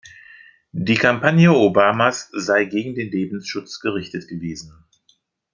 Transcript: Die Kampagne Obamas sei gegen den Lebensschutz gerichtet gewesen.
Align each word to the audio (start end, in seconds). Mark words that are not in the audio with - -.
Die 0.73 0.95
Kampagne 0.95 1.51
Obamas 1.53 2.29
sei 2.33 2.65
gegen 2.65 2.95
den 2.95 3.11
Lebensschutz 3.11 3.79
gerichtet 3.81 4.27
gewesen. 4.27 4.83